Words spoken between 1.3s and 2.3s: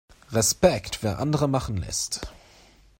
machen lässt!